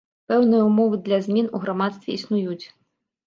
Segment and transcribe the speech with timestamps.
[0.31, 2.61] Пэўныя ўмовы для змен у грамадстве існуюць.